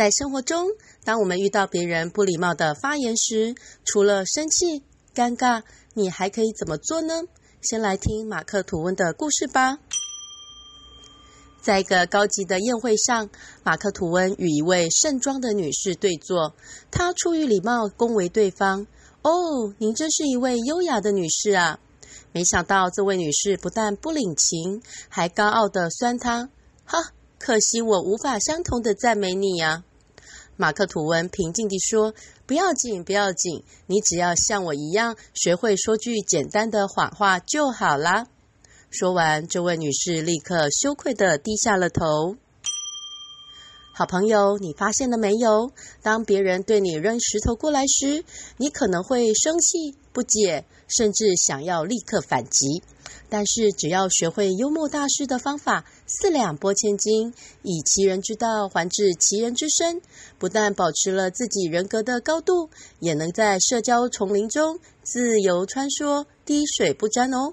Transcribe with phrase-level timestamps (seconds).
[0.00, 0.66] 在生活中，
[1.04, 4.82] 当我们遇到别人不礼貌的发言时，除了生气、
[5.14, 7.24] 尴尬，你还可以怎么做呢？
[7.60, 9.78] 先来听马克吐温的故事吧。
[11.60, 13.28] 在一个高级的宴会上，
[13.62, 16.54] 马克吐温与一位盛装的女士对坐，
[16.90, 18.86] 他出于礼貌恭维对方
[19.20, 21.78] ：“哦，您真是一位优雅的女士啊！”
[22.32, 24.80] 没想到这位女士不但不领情，
[25.10, 26.48] 还高傲地酸他
[26.88, 29.82] ：“哈！”可惜我无法相同的赞美你呀，
[30.60, 32.12] 马克吐温平静地说
[32.44, 38.26] ：“不要紧，不要紧，你只要像我一样学会说句简单的谎话就好啦。”
[38.92, 42.36] 说完，这位女士立刻羞愧地低下了头。
[44.00, 45.72] 好朋友，你发现了没有？
[46.00, 48.24] 当别人对你扔石头过来时，
[48.56, 52.82] 你可能会生气、不解，甚至想要立刻反击。
[53.28, 60.00] 但是，只要学会幽默大师的方法，四两拨千斤，以其人之道还治其人之身，
[60.38, 67.52] 不但保持了自己人格的高度，也能在社交丛林中自由穿梭，滴水不沾哦。